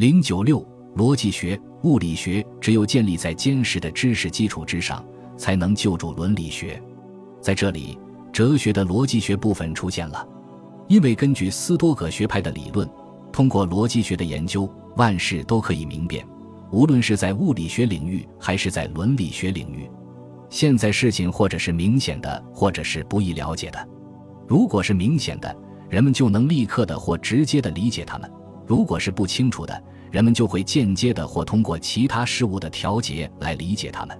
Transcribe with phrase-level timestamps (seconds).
[0.00, 5.04] 零九六逻辑学、物理学只有建立在坚实的知识基础之上，
[5.36, 6.82] 才能救助伦理学。
[7.42, 7.98] 在这里，
[8.32, 10.26] 哲学的逻辑学部分出现了，
[10.88, 12.88] 因为根据斯多葛学派的理论，
[13.30, 14.66] 通过逻辑学的研究，
[14.96, 16.26] 万事都可以明辨，
[16.72, 19.86] 无论是在物理学领域还是在伦理学领域。
[20.48, 23.88] 现在事情或者是明显的，或者是不易了解的。
[24.48, 25.54] 如果是明显的，
[25.90, 28.26] 人们就能立刻的或直接的理解它们；
[28.70, 29.82] 如果是不清楚的，
[30.12, 34.16] 人们就会间接的或通过其他事物的调节来理解它们，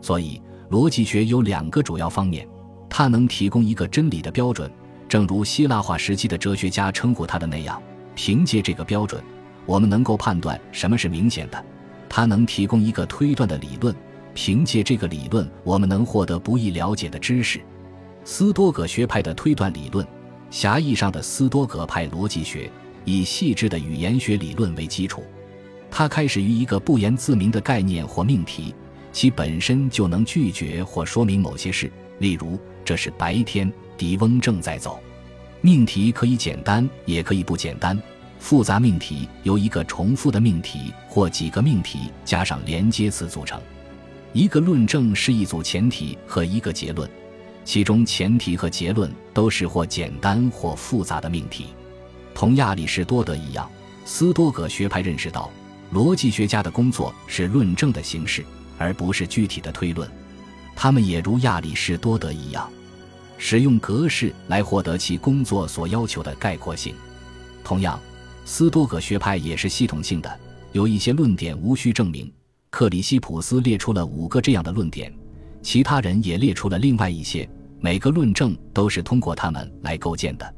[0.00, 0.40] 所以
[0.70, 2.48] 逻辑学有两个主要方面：
[2.88, 4.72] 它能提供一个真理的标准，
[5.06, 7.78] 正如希腊化时期的哲学家称呼它的那样。
[8.14, 9.22] 凭借这个标准，
[9.66, 11.58] 我们能够判断什么是明显的；
[12.08, 13.94] 它能提供一个推断的理论，
[14.32, 17.60] 凭借这个理论，我们能获得不易了解的知识。
[18.24, 20.06] 斯多葛学派的推断理论，
[20.48, 22.72] 狭义上的斯多葛派逻辑学。
[23.04, 25.24] 以细致的语言学理论为基础，
[25.90, 28.74] 它开始于一个不言自明的概念或命题，
[29.12, 31.90] 其本身就能拒绝或说明某些事。
[32.18, 35.00] 例如，这是白天，狄翁正在走。
[35.60, 38.00] 命题可以简单，也可以不简单。
[38.38, 43.60] 复杂命题由一个重复的命题或几个命题加上连接词组成。
[44.32, 47.08] 一个论证是一组前提和一个结论，
[47.64, 51.66] 其中前提和结论都是或简单或复杂的命题。
[52.34, 53.70] 同亚里士多德一样，
[54.04, 55.50] 斯多葛学派认识到，
[55.92, 58.44] 逻辑学家的工作是论证的形式，
[58.78, 60.10] 而不是具体的推论。
[60.74, 62.68] 他们也如亚里士多德一样，
[63.38, 66.94] 使用格式来获得其工作所要求的概括性。
[67.62, 68.00] 同样，
[68.44, 70.40] 斯多葛学派也是系统性的，
[70.72, 72.32] 有一些论点无需证明。
[72.70, 75.12] 克里希普斯列出了五个这样的论点，
[75.60, 77.48] 其他人也列出了另外一些，
[77.80, 80.54] 每个论证都是通过他们来构建的。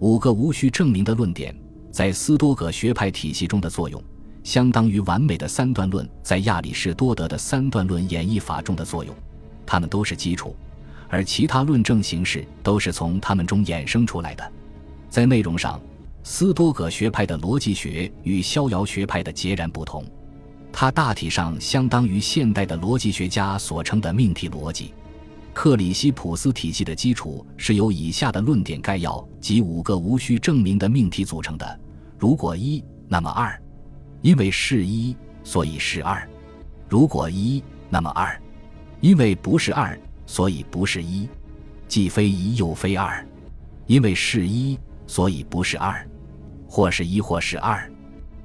[0.00, 1.54] 五个无需证明的论点，
[1.90, 4.00] 在斯多葛学派体系中的作用，
[4.44, 9.12] 相当于完美的三段论在亚里士多德的三段论演绎法中的作用。
[9.66, 10.54] 它们都是基础，
[11.08, 14.52] 而其他论证形式都是从它们中衍生出来的。
[15.10, 15.80] 在内容上，
[16.22, 20.04] 斯多葛学派的逻辑学与逍遥学派的截然不同，
[20.72, 24.94] 它大体上相当于现代的逻辑学家所称的命题逻辑。
[25.60, 31.80] 克里希普斯体系的基础是由以下的论点概要及五个无需证明的命题组成的：
[32.16, 33.60] 如果一，那么二；
[34.22, 36.22] 因为是一，所以是二；
[36.88, 37.60] 如果一，
[37.90, 38.38] 那么二；
[39.00, 41.26] 因为不是二，所以不是一；
[41.88, 43.26] 既非一又非二；
[43.88, 46.06] 因为是一，所以不是二；
[46.68, 47.80] 或是一或是二；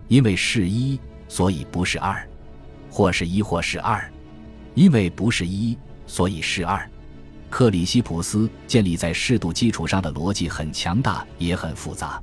[0.07, 2.27] 因为是一，所以不是二；
[2.89, 4.01] 或是一或是二；
[4.73, 6.89] 因为不是一，所以是二。
[7.53, 12.19] 克里希普斯建立在适度基础上的逻辑很强大，也很复杂。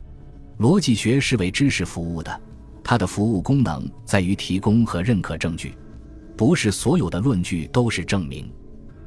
[0.59, 2.41] 逻辑学是为知识服务的，
[2.83, 5.73] 它的服务功能在于提供和认可证据。
[6.37, 8.53] 不是所有的论据都是证明，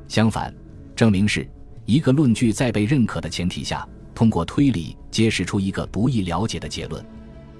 [0.07, 0.55] 相反，
[0.95, 1.45] 证明是
[1.83, 3.85] 一个论据在被认可的前提下，
[4.15, 7.05] 通过推理揭示出一个不易了解的结论。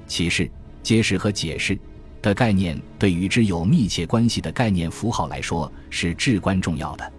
[0.08, 0.50] 启示、
[0.82, 1.78] 揭示和解释
[2.22, 7.12] 的概念，对与之有密切关系的概念符号来说是至关重要的。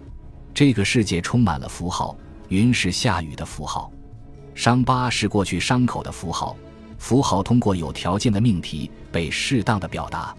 [0.55, 2.15] 这个世界充满了符号，
[2.47, 3.91] 云是下雨的符号，
[4.53, 6.55] 伤疤是过去伤口的符号。
[6.97, 10.33] 符号通过有条件的命题被适当的表达。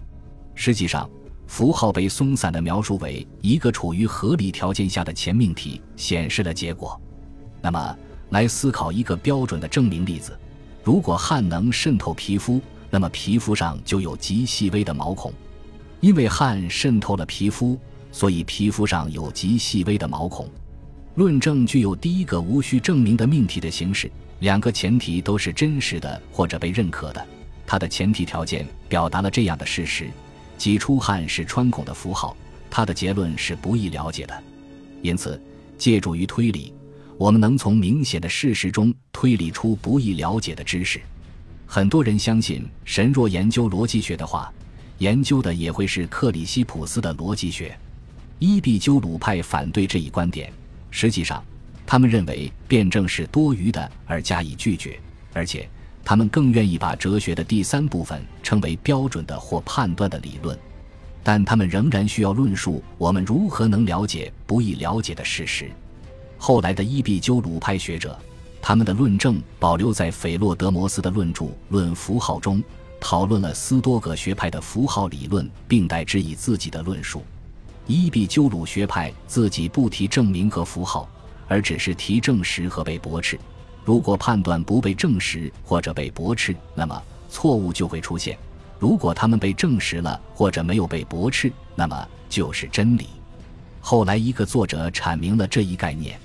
[0.55, 1.07] 实际上，
[1.45, 6.99] 符号被松散的描述为一个处于合理条件下的前命题，显示了结果。
[7.61, 7.95] 那么，
[8.31, 10.35] 来思考一个标准的证明例子：
[10.83, 15.31] 如果汗能渗透皮肤，那么皮肤上就有极细微的毛孔，
[15.99, 17.79] 因为汗渗透了皮肤。
[18.17, 20.49] 所以皮肤上有极细微的毛孔。
[21.17, 27.23] 论证具有第一个无需证明的命题的形式，两个前提都是真实的或者被认可的。
[27.67, 30.09] 它的前提条件表达了这样的事实：
[30.57, 32.35] 即出汗是穿孔的符号。
[32.71, 34.43] 它的结论是不易了解的。
[35.03, 35.39] 因此，
[35.77, 36.73] 借助于推理，
[37.19, 40.99] 我们能从明显的事实中推理出不易了解的知识。
[41.67, 44.51] 很多人相信，神若研究逻辑学的话，
[44.97, 47.77] 研究的也会是克里希普斯的逻辑学。
[48.39, 50.53] 伊壁鸠鲁派反对这一观点，
[50.91, 51.43] 实际上，
[51.85, 54.99] 他们认为辩证是多余的而加以拒绝，
[55.33, 55.67] 而且
[56.05, 60.57] 他们更愿意把哲学的第三部分称为标准的或判断的理论。
[61.23, 65.69] 但他们仍然需要论述我们如何能了解不易了解的事实。
[66.37, 68.17] 后来的伊壁鸠鲁派学者，
[68.61, 72.63] 他们的论证保留在斐洛德摩斯的论著《论符号》中，
[72.99, 77.23] 讨论了斯多葛学派的符号理论，并代之以自己的论述。
[77.87, 81.07] 伊壁鸠鲁学派自己不提证明和符号，
[81.47, 83.39] 而只是提证实和被驳斥。
[83.85, 88.37] 如果判断不被证实或者被驳斥，那么错误就会出现。
[88.77, 93.07] 如果他们被证实了或者没有被驳斥，那么就是真理。
[93.79, 96.19] 后来，一个作者阐明了这一概念：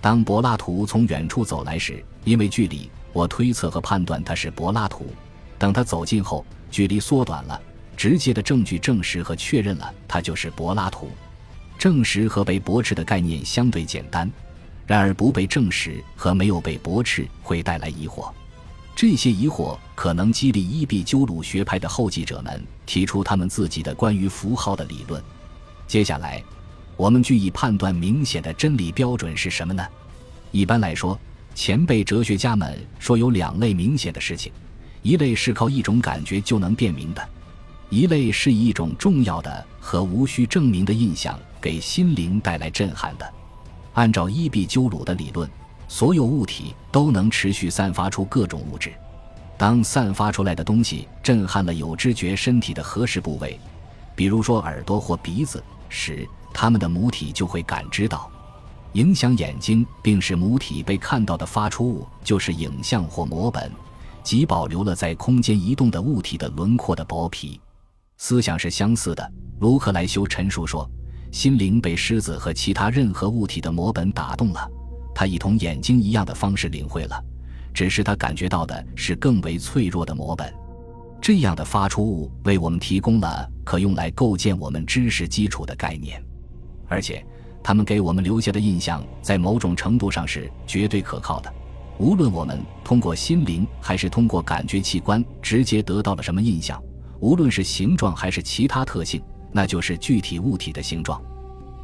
[0.00, 5.04] 当柏拉图从远处走来时，因为距离，我推测和判断他是柏拉图；
[5.60, 7.60] 等他走近后，距离缩短了，
[7.98, 11.10] 直接的证据证实和确认了他就是柏拉图。
[11.76, 14.30] 证实和被驳斥的概念相对简单，
[14.86, 18.32] 然而不被证实和没有被驳斥会带来疑惑。
[18.94, 25.20] 这些疑惑可能激励伊壁鸠鲁学派的后继者们提出他们自己的关于符号的理论。
[25.88, 26.42] 接下来，
[26.96, 29.84] 我们据以判断明显的真理标准是什么呢？
[30.52, 31.18] 一般来说，
[31.54, 34.52] 前辈哲学家们说有两类明显的事情：
[35.02, 37.22] 一类是靠一种感觉就能辨明的；
[37.90, 43.32] 一类是以一种重要的和无需证明的印象给心灵带来震撼的。
[43.94, 45.48] 按照伊壁鸠鲁的理论。
[45.90, 48.92] 所有物体都能持续散发出各种物质，
[49.56, 53.58] 当散发出来的东西震撼了有知觉身体的合适部位，
[54.14, 58.30] 比如说耳朵或鼻子时，它们的母体就会感知到。
[58.92, 63.72] 影响眼睛并使母体被看到的发出物就是影像或模本，
[64.22, 67.58] 即保留了在空间移动的物体的轮廓的薄皮。
[68.18, 69.32] 思想是相似的。
[69.60, 70.88] 卢克莱修陈述说，
[71.32, 74.68] 心灵被狮子和其他任何物体的模本打动了。
[75.14, 77.24] 他以同眼睛一样的方式领会了，
[77.72, 80.52] 只是他感觉到的是更为脆弱的模本。
[81.20, 86.22] 这样的发出物为我们提供了可用来构建我们知识基础的概念，
[86.86, 87.24] 而且
[87.62, 91.52] 他们给我们留下的印象在某种程度上是绝对可靠的。
[91.98, 96.80] 无论我们通过心灵还是通过感觉器官直接得到了什么印象，
[97.20, 99.22] 无论是形状还是其他特性，
[99.52, 101.20] 那就是具体物体的形状。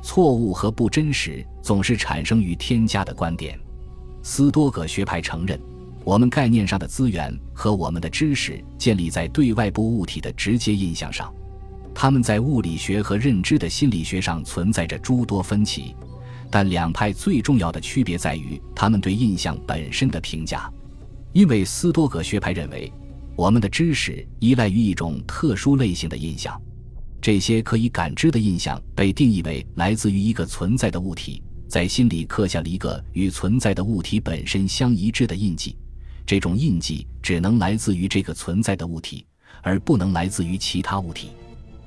[0.03, 3.59] 错误和不真实总是产生于添加的观点。
[4.23, 5.59] 斯多葛学派承认，
[6.05, 11.33] 我们概念上的资源和我们的知识建立在对外部物体的直接印象上。
[11.95, 15.95] 他们在物理学和认知的心理学上存在着诸多分歧，
[16.51, 20.71] 但两派最重要的区别在于他们对印象本身的评价。
[21.33, 22.93] 因为斯多葛学派认为，
[23.37, 26.61] 我们的知识依赖于一种特殊类型的印象。
[27.21, 35.77] 这些可以感知的印象被定义为来自于一个存在的物体，在心里刻下了一个与存在的物体本身相一致的印记。
[36.27, 39.27] 这种印记只能来自于这个存在的物体，
[39.63, 41.31] 而不能来自于其他物体。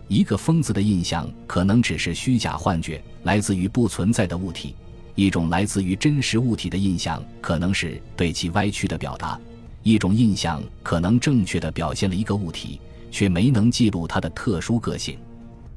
[0.07, 4.73] 一个疯子的印象可能只是虚假幻觉，来自于不存在的物体；
[5.15, 9.39] 一种来自于真实物体的印象可能是对其歪曲的表达；
[9.83, 12.79] 一种印象可能正确地表现了一个物体，
[13.11, 15.17] 却没能记录它的特殊个性。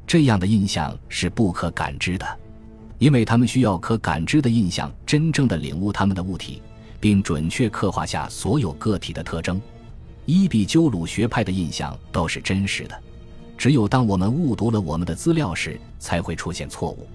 [0.07, 2.27] 这样的印象是不可感知的，
[2.99, 6.61] 因为他们需要可感知的印象真正的领悟他们的物体，
[6.99, 9.61] 并准确刻画下所有个体的特征。
[10.27, 13.01] 伊壁鸠鲁学派的印象都是真实的，
[13.57, 17.07] 只有当我们误读了我们的资料时，才会出现错误。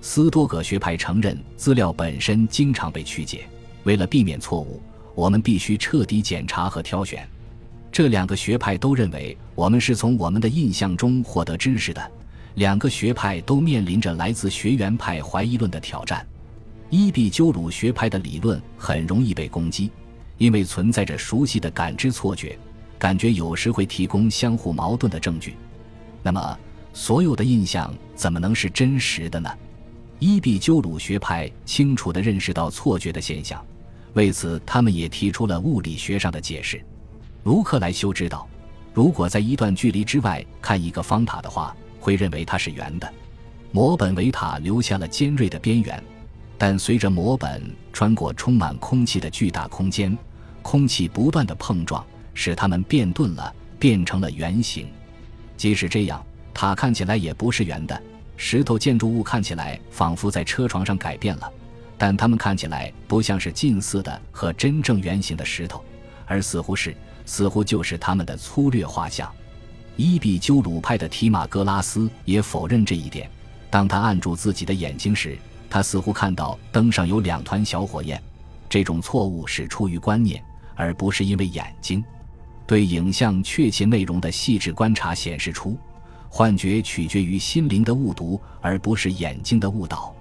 [0.00, 3.48] 斯多葛学派承认资料本身经常被曲解，
[3.84, 4.82] 为了避免错误，
[5.14, 7.28] 我们必须彻底检查和挑选。
[7.90, 12.10] 这两个学派都认为我们是从我们的印象中获得知识的。
[12.54, 16.26] 两个学派都面临着来自学员派怀疑论的挑战。
[16.90, 19.90] 伊壁鸠鲁学派的理论很容易被攻击，
[20.36, 22.58] 因为存在着熟悉的感知错觉，
[22.98, 25.54] 感觉有时会提供相互矛盾的证据。
[26.22, 26.58] 那么，
[26.92, 29.50] 所有的印象怎么能是真实的呢？
[30.18, 33.64] 伊壁鸠鲁学派清楚地认识到错觉的现象，
[34.14, 36.84] 为此他们也提出了物理学上的解释。
[37.44, 38.48] 卢克莱修知道，
[38.92, 41.74] 如果在一段距离之外看一个方塔的话。
[42.02, 43.08] 会认为它是圆的，
[43.70, 46.02] 模本维塔留下了尖锐的边缘，
[46.58, 50.18] 但随着模本穿过充满空气的巨大空间，
[50.62, 52.04] 空气不断的碰撞，
[52.34, 54.88] 使它们变钝了，变成了圆形。
[55.56, 56.20] 即使这样，
[56.52, 58.02] 塔看起来也不是圆的。
[58.36, 61.48] 石头建筑物看起来仿佛在车床上改变了，
[62.02, 65.84] 但它们看起来不像是近似的和真正圆形的石头，
[66.26, 69.32] 而似乎是，似乎就是它们的粗略画像。
[69.94, 73.30] 伊比鸠鲁派的提马格拉斯也否认这一点。
[73.70, 75.38] 当他按住自己的眼睛时，
[75.70, 78.20] 他似乎看到灯上有两团小火焰。
[78.68, 80.42] 这种错误是出于观念，
[80.74, 82.02] 而不是因为眼睛。
[82.66, 85.78] 对影像确切内容的细致观察显示出，
[86.28, 90.12] 幻觉取决于心灵的误读，而不是眼睛的误导。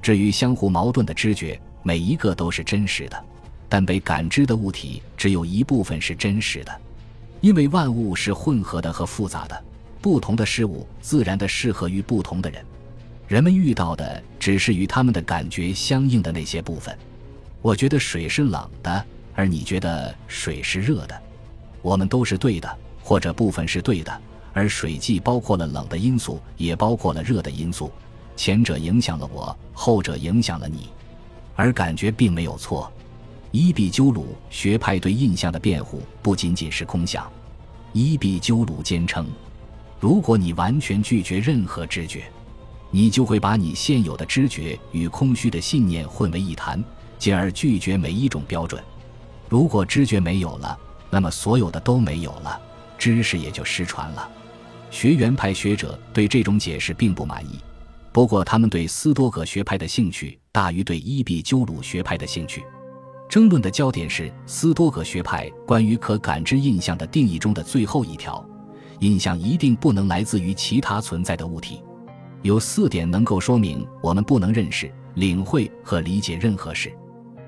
[0.00, 3.24] 至于相互矛盾的知觉，每一个都是真实的，
[3.68, 6.80] 但被感知的物体只有一部分是真实的。
[7.40, 9.64] 因为万物是混合的和复杂的，
[10.00, 12.64] 不同的事物自然的适合于不同的人，
[13.28, 16.96] 人们遇到的只是与他们的感觉相应的那些部分。
[17.62, 21.20] 我觉得水是冷的，而你觉得水是热的，
[21.82, 24.20] 我们都是对的，或者部分是对的，
[24.52, 27.92] 而水既包括了冷的因素，也包括了热的因素，
[28.38, 30.90] 前者影响了我，后者影响了你，
[31.56, 32.90] 而感觉并没有错。
[33.50, 37.28] 伊壁鸠鲁学派对印象的辩护不仅仅是空想。
[37.92, 39.26] 伊壁鸠鲁坚称，
[39.98, 42.30] 如果你完全拒绝任何知觉，
[42.92, 46.80] 你就会把你现有的知觉与空虚的信念混为一谈，
[47.18, 48.80] 进而拒绝每一种标准。
[49.48, 50.78] 如果知觉没有了，
[51.10, 52.60] 那么所有的都没有了，
[52.96, 54.30] 知识也就失传了。
[54.92, 57.58] 学园派学者对这种解释并不满意，
[58.18, 62.64] 不过他们对斯多葛学派的兴趣大于对伊壁鸠鲁学派的兴趣。
[63.28, 68.44] 争论的焦点是斯多葛学派关于可感知印象的定义中的最后一条：
[68.98, 71.80] 印象一定不能来自于其他存在的物体。
[72.42, 76.92] 有四点能够说明我们不能认识、领会和理解任何事。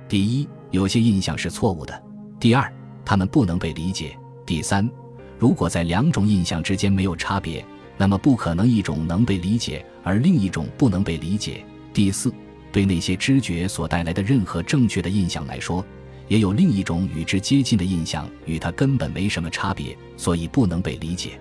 [0.08, 2.00] 第一，有些印象是错误的；
[2.38, 2.72] 第二，
[3.04, 4.10] 它们不能被理解；
[4.46, 4.88] 第三，
[5.36, 12.32] 如果在两种印象之间没有差别，那么不可能一种能被理解而另一种不能被理解；第四。
[12.72, 15.84] 对那些知觉所带来的任何正确的印象来说，
[16.28, 21.32] 也有另一种与之接近的印象，与它根本没什么差别，所以不能被理解。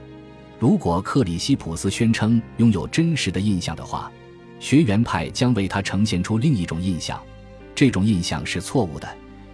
[0.57, 4.11] 如果克里希普斯宣称拥有真实的印象的话，
[4.59, 7.21] 学园派将为他呈现出另一种印象，
[7.75, 9.07] 这种印象是错误的，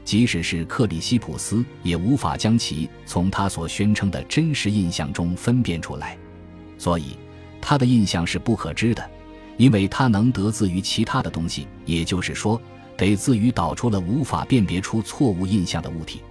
[0.05, 6.17] 即使是克里希普斯也无法将其从他所宣称的真实印象中分辨出来，
[6.77, 7.17] 所以
[7.67, 9.03] 他的印象是不可知的。
[9.57, 12.61] 因为他能得自于其他的东西，也就是说，
[12.97, 16.21] 得自于导出了无法辨别出错误印象的物体。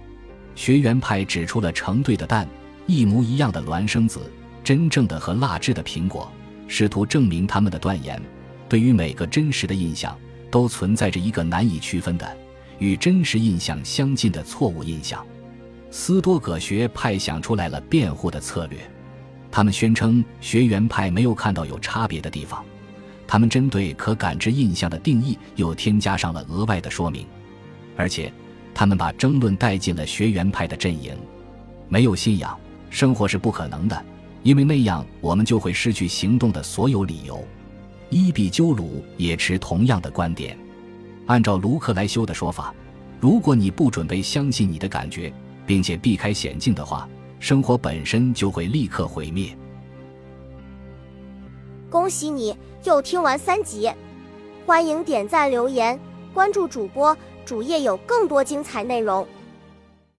[0.55, 2.47] 学园派指出了成对的蛋、
[2.85, 4.31] 一模一样的孪生子、
[4.63, 6.31] 真正的和蜡制的苹果，
[6.67, 8.21] 试图证明他们的断言。
[8.69, 10.15] 对于每个真实的印象，
[10.51, 12.37] 都存在着一个难以区分的、
[12.77, 15.25] 与真实印象相近的错误印象。
[15.89, 18.77] 斯多葛学派想出来了辩护的策略，
[19.55, 22.61] 他们宣称学园派没有看到有差别的地方。
[23.25, 27.25] 他们针对可感知印象的定义又添加上了额外的说明，
[27.95, 28.29] 而且
[28.73, 31.15] 他们把争论带进了学园派的阵营。
[31.87, 32.59] 没有信仰，
[32.89, 34.05] 生活是不可能的，
[34.43, 37.41] 因为那样我们就会失去行动的所有理由。
[38.09, 40.57] 伊比鸠鲁也持同样的观点。
[41.27, 42.75] 按照卢克莱修的说法，
[43.21, 45.33] 如果你不准备相信你的感觉，
[45.65, 47.07] 并且避开险境的话，
[47.39, 49.55] 生活本身就会立刻毁灭。
[51.89, 53.91] 恭喜你又听完三集，
[54.65, 55.99] 欢迎点赞、留言、
[56.33, 57.15] 关注主播，
[57.45, 59.25] 主页有更多精彩内容。